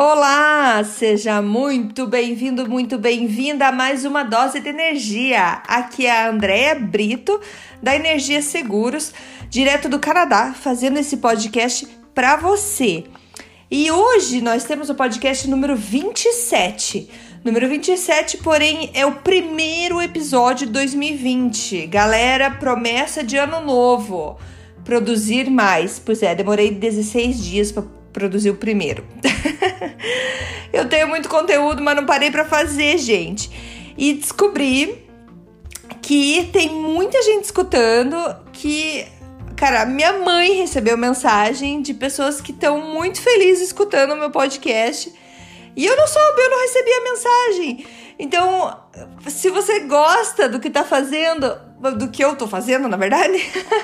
[0.00, 5.60] Olá, seja muito bem-vindo, muito bem-vinda a mais uma dose de energia.
[5.66, 7.40] Aqui é a Andréia Brito,
[7.82, 9.12] da Energia Seguros,
[9.50, 11.84] direto do Canadá, fazendo esse podcast
[12.14, 13.06] para você.
[13.68, 17.10] E hoje nós temos o podcast número 27.
[17.44, 21.88] Número 27, porém, é o primeiro episódio de 2020.
[21.88, 24.38] Galera, promessa de ano novo.
[24.84, 25.98] Produzir mais.
[25.98, 29.04] Pois é, demorei 16 dias para produzir o primeiro.
[30.72, 33.50] eu tenho muito conteúdo, mas não parei para fazer, gente.
[33.96, 35.06] E descobri
[36.02, 38.16] que tem muita gente escutando
[38.52, 39.06] que
[39.58, 45.12] Cara, minha mãe recebeu mensagem de pessoas que estão muito felizes escutando o meu podcast.
[45.74, 47.86] E eu não soube, eu não recebi a mensagem.
[48.20, 48.80] Então,
[49.26, 51.58] se você gosta do que tá fazendo,
[51.96, 53.38] do que eu tô fazendo, na verdade,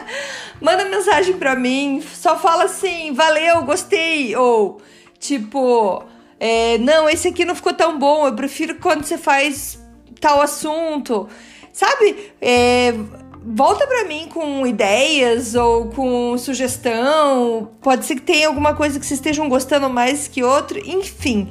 [0.61, 2.03] manda mensagem pra mim.
[2.15, 4.35] Só fala assim, valeu, gostei.
[4.37, 4.81] Ou,
[5.19, 6.05] tipo,
[6.41, 9.79] é, não, esse aqui não ficou tão bom, eu prefiro quando você faz
[10.21, 11.29] tal assunto.
[11.73, 12.33] Sabe?
[12.41, 12.95] É,
[13.45, 17.71] volta para mim com ideias ou com sugestão.
[17.83, 20.79] Pode ser que tenha alguma coisa que vocês estejam gostando mais que outro.
[20.79, 21.51] Enfim,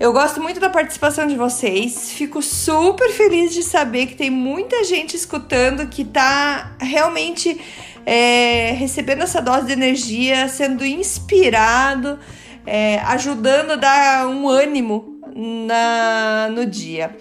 [0.00, 2.10] eu gosto muito da participação de vocês.
[2.10, 7.60] Fico super feliz de saber que tem muita gente escutando que tá realmente
[8.04, 12.18] é, recebendo essa dose de energia, sendo inspirado
[12.66, 17.16] é, ajudando a dar um ânimo na, no dia.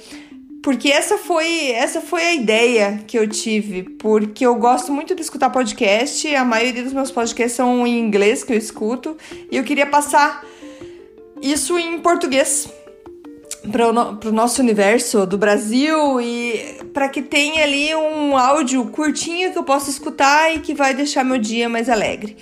[0.61, 5.21] Porque essa foi, essa foi a ideia que eu tive, porque eu gosto muito de
[5.21, 9.17] escutar podcast, a maioria dos meus podcasts são em inglês que eu escuto,
[9.49, 10.43] e eu queria passar
[11.41, 12.69] isso em português
[13.71, 19.57] para o nosso universo do Brasil e para que tenha ali um áudio curtinho que
[19.57, 22.37] eu possa escutar e que vai deixar meu dia mais alegre.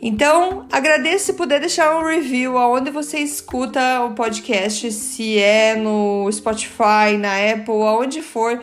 [0.00, 6.30] Então, agradeço se puder deixar um review aonde você escuta o podcast, se é no
[6.30, 8.60] Spotify, na Apple, aonde for.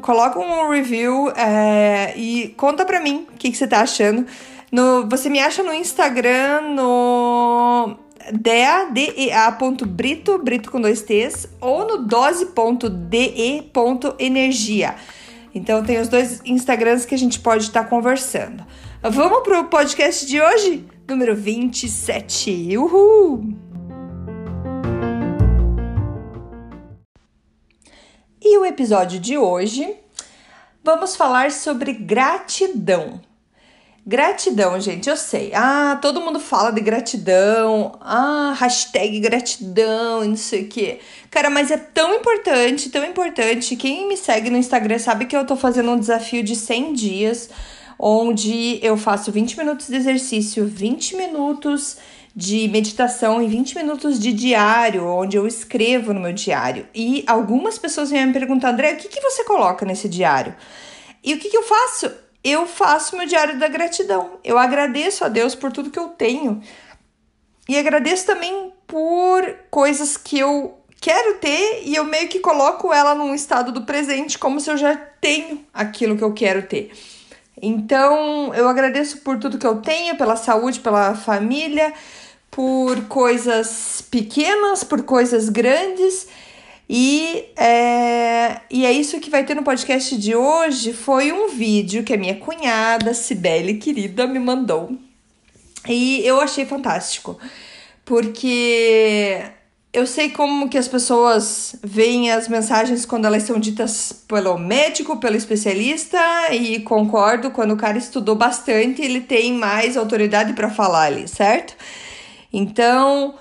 [0.00, 4.24] Coloca um review é, e conta pra mim o que, que você tá achando.
[4.70, 7.96] No, você me acha no Instagram, no
[8.32, 14.94] dea.brito, brito com dois T's, ou no dose.de.energia.
[15.54, 18.64] Então tem os dois Instagrams que a gente pode estar tá conversando.
[19.02, 22.78] Vamos pro podcast de hoje, número 27.
[22.78, 23.54] Uhul!
[28.40, 29.96] E o episódio de hoje,
[30.82, 33.20] vamos falar sobre gratidão.
[34.04, 35.52] Gratidão, gente, eu sei.
[35.54, 37.96] Ah, todo mundo fala de gratidão.
[38.00, 40.98] Ah, hashtag gratidão, não sei o quê.
[41.30, 43.76] Cara, mas é tão importante, tão importante.
[43.76, 47.50] Quem me segue no Instagram sabe que eu tô fazendo um desafio de 100 dias
[47.96, 51.96] onde eu faço 20 minutos de exercício, 20 minutos
[52.34, 56.88] de meditação e 20 minutos de diário, onde eu escrevo no meu diário.
[56.92, 60.52] E algumas pessoas vêm me perguntar, André, o que, que você coloca nesse diário?
[61.22, 62.10] E o que, que eu faço?
[62.44, 64.38] Eu faço meu diário da gratidão.
[64.42, 66.60] Eu agradeço a Deus por tudo que eu tenho.
[67.68, 73.14] E agradeço também por coisas que eu quero ter e eu meio que coloco ela
[73.14, 76.92] num estado do presente, como se eu já tenho aquilo que eu quero ter.
[77.60, 81.92] Então, eu agradeço por tudo que eu tenho, pela saúde, pela família,
[82.50, 86.26] por coisas pequenas, por coisas grandes.
[86.94, 90.92] E é, e é isso que vai ter no podcast de hoje.
[90.92, 94.92] Foi um vídeo que a minha cunhada, Cibele querida, me mandou.
[95.88, 97.38] E eu achei fantástico.
[98.04, 99.42] Porque
[99.90, 105.16] eu sei como que as pessoas veem as mensagens quando elas são ditas pelo médico,
[105.16, 106.20] pelo especialista,
[106.52, 111.74] e concordo, quando o cara estudou bastante, ele tem mais autoridade para falar ali, certo?
[112.52, 113.34] Então,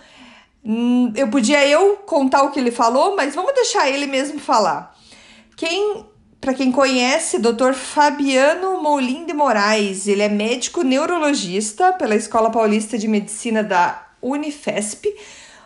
[0.63, 4.95] hum, eu podia eu contar o que ele falou, mas vamos deixar ele mesmo falar.
[5.55, 6.05] Quem,
[6.39, 7.73] para quem conhece, Dr.
[7.73, 15.07] Fabiano Molim de Moraes, ele é médico neurologista pela Escola Paulista de Medicina da Unifesp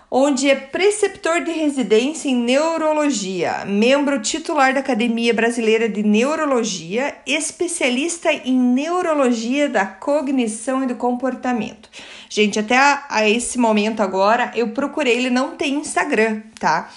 [0.10, 8.32] onde é preceptor de residência em neurologia, membro titular da Academia Brasileira de Neurologia, especialista
[8.32, 11.90] em neurologia da cognição e do comportamento.
[12.30, 16.90] Gente, até a, a esse momento agora eu procurei, ele não tem Instagram, tá?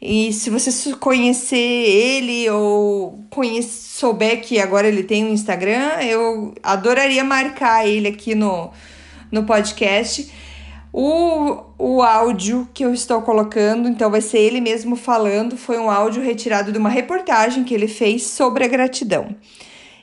[0.00, 6.54] E se você conhecer ele ou conhece, souber que agora ele tem um Instagram, eu
[6.62, 8.70] adoraria marcar ele aqui no,
[9.32, 10.30] no podcast
[10.96, 15.90] o, o áudio que eu estou colocando, então vai ser ele mesmo falando, foi um
[15.90, 19.34] áudio retirado de uma reportagem que ele fez sobre a gratidão.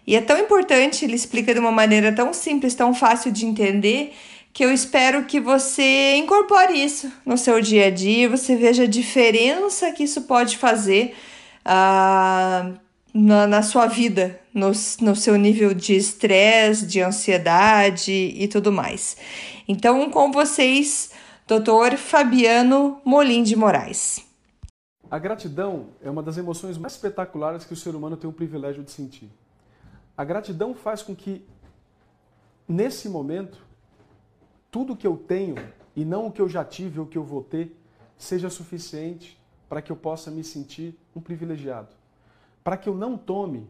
[0.05, 4.13] E é tão importante, ele explica de uma maneira tão simples, tão fácil de entender,
[4.51, 8.88] que eu espero que você incorpore isso no seu dia a dia, você veja a
[8.88, 11.15] diferença que isso pode fazer
[11.65, 12.77] uh,
[13.13, 19.15] na, na, sua vida, no, no seu nível de estresse, de ansiedade e tudo mais.
[19.73, 21.13] Então, com vocês,
[21.47, 21.95] Dr.
[21.95, 24.27] Fabiano Molim de Moraes.
[25.09, 28.83] A gratidão é uma das emoções mais espetaculares que o ser humano tem o privilégio
[28.83, 29.31] de sentir.
[30.18, 31.47] A gratidão faz com que,
[32.68, 33.59] nesse momento,
[34.69, 35.56] tudo que eu tenho
[35.95, 37.74] e não o que eu já tive ou o que eu vou ter
[38.17, 39.39] seja suficiente
[39.69, 41.95] para que eu possa me sentir um privilegiado.
[42.62, 43.69] Para que eu não tome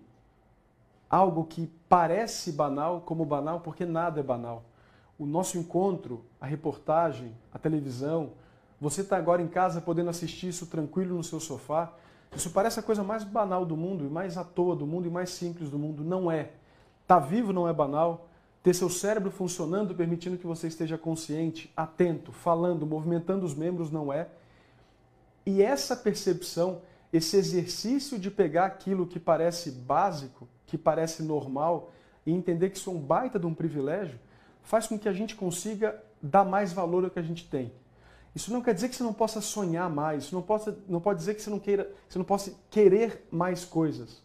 [1.08, 4.66] algo que parece banal como banal, porque nada é banal.
[5.22, 8.32] O nosso encontro, a reportagem, a televisão,
[8.80, 11.94] você está agora em casa podendo assistir isso tranquilo no seu sofá.
[12.36, 15.12] Isso parece a coisa mais banal do mundo, e mais à toa do mundo, e
[15.12, 16.04] mais simples do mundo.
[16.04, 16.50] Não é.
[17.04, 18.30] Estar tá vivo não é banal,
[18.64, 24.12] ter seu cérebro funcionando, permitindo que você esteja consciente, atento, falando, movimentando os membros, não
[24.12, 24.28] é.
[25.46, 26.82] E essa percepção,
[27.14, 31.92] esse exercício de pegar aquilo que parece básico, que parece normal,
[32.26, 34.18] e entender que isso é um baita de um privilégio,
[34.64, 37.72] faz com que a gente consiga dar mais valor ao que a gente tem.
[38.34, 41.20] Isso não quer dizer que você não possa sonhar mais, isso não, possa, não pode
[41.20, 44.22] dizer que você não, queira, você não possa querer mais coisas.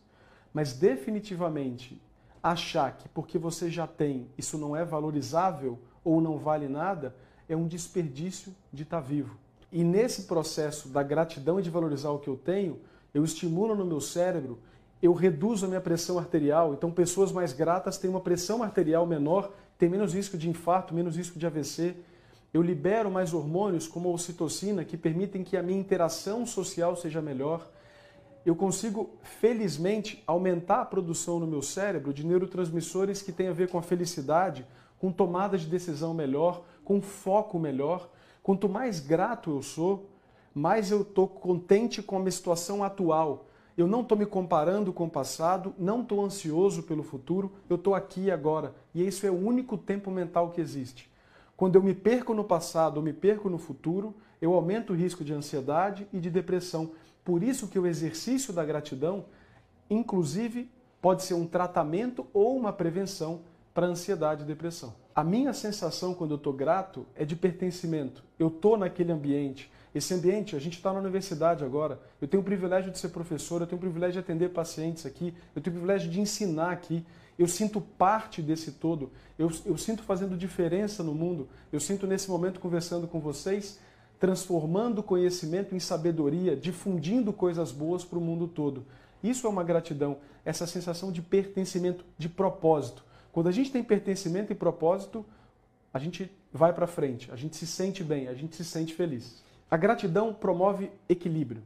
[0.54, 2.00] Mas definitivamente
[2.42, 7.14] achar que porque você já tem isso não é valorizável ou não vale nada
[7.48, 9.36] é um desperdício de estar vivo.
[9.72, 12.78] E nesse processo da gratidão e de valorizar o que eu tenho,
[13.12, 14.58] eu estimulo no meu cérebro,
[15.02, 16.74] eu reduzo a minha pressão arterial.
[16.74, 21.16] Então, pessoas mais gratas têm uma pressão arterial menor, têm menos risco de infarto, menos
[21.16, 21.94] risco de AVC.
[22.52, 27.20] Eu libero mais hormônios, como a ocitocina, que permitem que a minha interação social seja
[27.20, 27.68] melhor
[28.46, 33.68] eu consigo, felizmente, aumentar a produção no meu cérebro de neurotransmissores que têm a ver
[33.68, 34.64] com a felicidade,
[35.00, 38.08] com tomada de decisão melhor, com foco melhor.
[38.44, 40.08] Quanto mais grato eu sou,
[40.54, 43.46] mais eu estou contente com a minha situação atual.
[43.76, 47.94] Eu não estou me comparando com o passado, não estou ansioso pelo futuro, eu estou
[47.94, 48.74] aqui e agora.
[48.94, 51.10] E isso é o único tempo mental que existe.
[51.56, 55.22] Quando eu me perco no passado ou me perco no futuro, eu aumento o risco
[55.22, 56.90] de ansiedade e de depressão.
[57.22, 59.26] Por isso que o exercício da gratidão,
[59.90, 60.70] inclusive,
[61.00, 63.40] pode ser um tratamento ou uma prevenção
[63.74, 64.94] para ansiedade e depressão.
[65.16, 68.22] A minha sensação quando eu estou grato é de pertencimento.
[68.38, 69.72] Eu estou naquele ambiente.
[69.94, 71.98] Esse ambiente, a gente está na universidade agora.
[72.20, 75.32] Eu tenho o privilégio de ser professor, eu tenho o privilégio de atender pacientes aqui,
[75.54, 77.02] eu tenho o privilégio de ensinar aqui.
[77.38, 81.48] Eu sinto parte desse todo, eu, eu sinto fazendo diferença no mundo.
[81.72, 83.78] Eu sinto nesse momento conversando com vocês
[84.18, 88.84] transformando conhecimento em sabedoria, difundindo coisas boas para o mundo todo.
[89.22, 93.04] Isso é uma gratidão, essa sensação de pertencimento, de propósito.
[93.36, 95.22] Quando a gente tem pertencimento e propósito,
[95.92, 99.44] a gente vai para frente, a gente se sente bem, a gente se sente feliz.
[99.70, 101.62] A gratidão promove equilíbrio.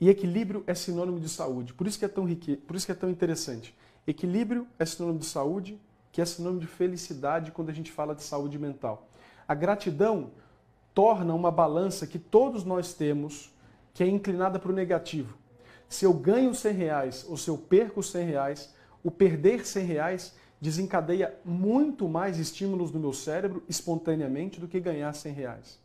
[0.00, 1.74] E equilíbrio é sinônimo de saúde.
[1.74, 3.76] Por isso que é tão rique, por isso que é tão interessante.
[4.06, 5.78] Equilíbrio é sinônimo de saúde,
[6.10, 9.06] que é sinônimo de felicidade quando a gente fala de saúde mental.
[9.46, 10.30] A gratidão
[10.94, 13.54] torna uma balança que todos nós temos,
[13.92, 15.36] que é inclinada para o negativo.
[15.86, 20.40] Se eu ganho 100 reais ou se eu perco 100 reais, o perder 100 reais
[20.60, 25.78] desencadeia muito mais estímulos no meu cérebro espontaneamente do que ganhar 100 reais.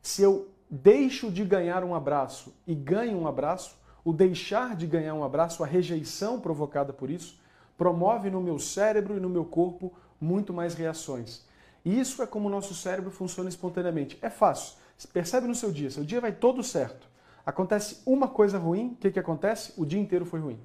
[0.00, 5.14] Se eu deixo de ganhar um abraço e ganho um abraço, o deixar de ganhar
[5.14, 7.38] um abraço, a rejeição provocada por isso,
[7.76, 11.44] promove no meu cérebro e no meu corpo muito mais reações.
[11.84, 14.18] Isso é como o nosso cérebro funciona espontaneamente.
[14.22, 14.76] É fácil.
[15.12, 17.06] Percebe no seu dia, seu dia vai todo certo.
[17.44, 19.74] Acontece uma coisa ruim, o que, que acontece?
[19.76, 20.58] O dia inteiro foi ruim.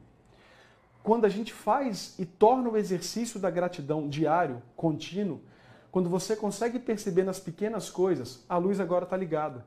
[1.09, 5.41] Quando a gente faz e torna o exercício da gratidão diário, contínuo,
[5.89, 9.65] quando você consegue perceber nas pequenas coisas, a luz agora está ligada.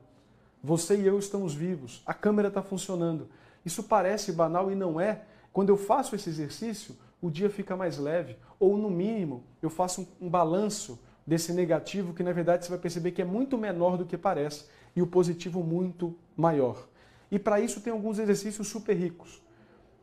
[0.63, 3.27] Você e eu estamos vivos, a câmera está funcionando.
[3.65, 5.23] Isso parece banal e não é.
[5.51, 8.37] Quando eu faço esse exercício, o dia fica mais leve.
[8.57, 10.97] Ou, no mínimo, eu faço um, um balanço
[11.27, 14.63] desse negativo que na verdade você vai perceber que é muito menor do que parece
[14.95, 16.87] e o positivo muito maior.
[17.29, 19.43] E para isso tem alguns exercícios super ricos.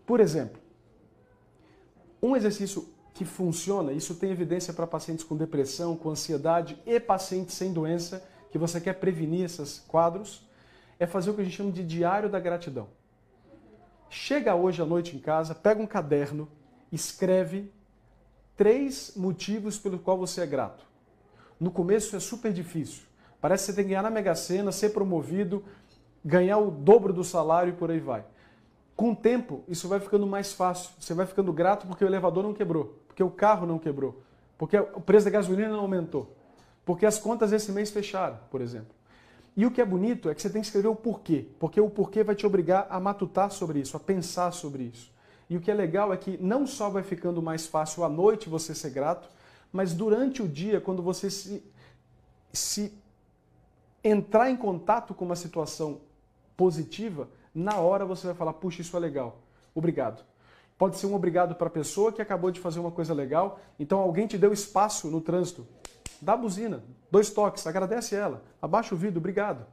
[0.04, 0.60] Por exemplo,
[2.22, 7.54] um exercício que funciona, isso tem evidência para pacientes com depressão, com ansiedade e pacientes
[7.54, 10.46] sem doença, que você quer prevenir esses quadros,
[10.98, 12.88] é fazer o que a gente chama de diário da gratidão.
[14.08, 16.48] Chega hoje à noite em casa, pega um caderno,
[16.90, 17.72] escreve
[18.56, 20.84] três motivos pelo qual você é grato.
[21.58, 23.04] No começo é super difícil.
[23.40, 25.64] Parece que você tem que ganhar na Mega Sena, ser promovido,
[26.24, 28.24] ganhar o dobro do salário e por aí vai.
[29.00, 30.90] Com o tempo, isso vai ficando mais fácil.
[31.00, 34.20] Você vai ficando grato porque o elevador não quebrou, porque o carro não quebrou,
[34.58, 36.36] porque o preço da gasolina não aumentou,
[36.84, 38.94] porque as contas esse mês fecharam, por exemplo.
[39.56, 41.88] E o que é bonito é que você tem que escrever o porquê, porque o
[41.88, 45.10] porquê vai te obrigar a matutar sobre isso, a pensar sobre isso.
[45.48, 48.50] E o que é legal é que não só vai ficando mais fácil à noite
[48.50, 49.30] você ser grato,
[49.72, 51.64] mas durante o dia, quando você se,
[52.52, 52.92] se
[54.04, 56.02] entrar em contato com uma situação
[56.54, 59.38] positiva, na hora você vai falar: puxa, isso é legal,
[59.74, 60.24] obrigado.
[60.78, 63.98] Pode ser um obrigado para a pessoa que acabou de fazer uma coisa legal, então
[63.98, 65.66] alguém te deu espaço no trânsito.
[66.22, 69.66] Dá buzina, dois toques, agradece ela, abaixa o vidro, obrigado.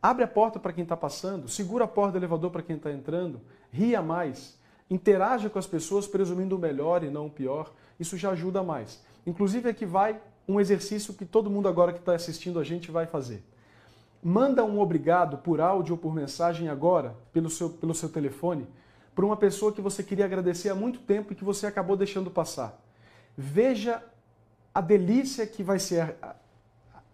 [0.00, 2.90] Abre a porta para quem está passando, segura a porta do elevador para quem está
[2.90, 3.40] entrando,
[3.70, 4.58] ria mais.
[4.90, 7.72] Interaja com as pessoas presumindo o melhor e não o pior.
[7.98, 9.00] Isso já ajuda mais.
[9.26, 13.06] Inclusive aqui vai um exercício que todo mundo agora que está assistindo a gente vai
[13.06, 13.42] fazer.
[14.22, 18.68] Manda um obrigado por áudio ou por mensagem agora, pelo seu, pelo seu telefone,
[19.16, 22.30] para uma pessoa que você queria agradecer há muito tempo e que você acabou deixando
[22.30, 22.80] passar.
[23.36, 24.02] Veja
[24.72, 26.36] a delícia que vai ser a,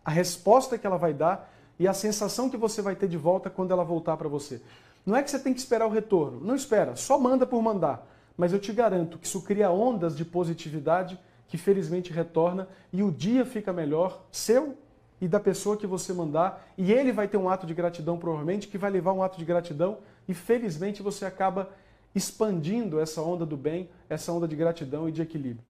[0.05, 3.49] a resposta que ela vai dar e a sensação que você vai ter de volta
[3.49, 4.61] quando ela voltar para você.
[5.07, 6.41] Não é que você tem que esperar o retorno.
[6.41, 8.07] Não espera, só manda por mandar.
[8.37, 13.11] Mas eu te garanto que isso cria ondas de positividade que felizmente retorna e o
[13.11, 14.77] dia fica melhor, seu
[15.21, 18.69] e da pessoa que você mandar, e ele vai ter um ato de gratidão provavelmente,
[18.69, 19.99] que vai levar um ato de gratidão,
[20.29, 21.71] e felizmente você acaba
[22.15, 25.65] expandindo essa onda do bem, essa onda de gratidão e de equilíbrio.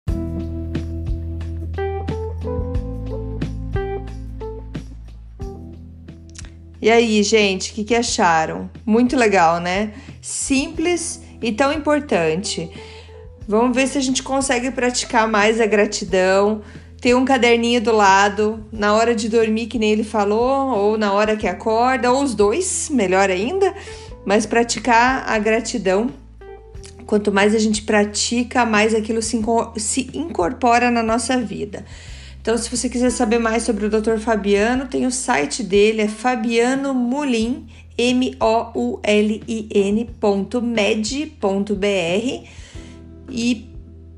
[6.80, 8.70] E aí, gente, o que, que acharam?
[8.86, 9.94] Muito legal, né?
[10.22, 12.70] Simples e tão importante.
[13.48, 16.62] Vamos ver se a gente consegue praticar mais a gratidão.
[17.00, 21.12] Ter um caderninho do lado, na hora de dormir, que nem ele falou, ou na
[21.12, 23.72] hora que acorda, ou os dois, melhor ainda.
[24.24, 26.10] Mas praticar a gratidão.
[27.06, 29.40] Quanto mais a gente pratica, mais aquilo se,
[30.12, 31.84] incorpora na nossa vida.
[32.42, 34.18] Então, se você quiser saber mais sobre o Dr.
[34.18, 38.98] Fabiano, tem o site dele, é Fabiano Mulin, M-O-U-L-I-N.med.br.
[43.30, 43.68] E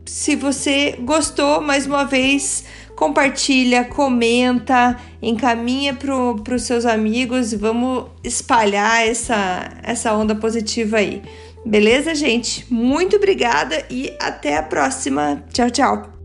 [0.05, 2.65] se você gostou, mais uma vez,
[2.97, 11.23] compartilha, comenta, encaminha para os seus amigos vamos espalhar essa, essa onda positiva aí.
[11.65, 12.67] Beleza, gente?
[12.73, 15.45] Muito obrigada e até a próxima.
[15.53, 16.20] Tchau, tchau.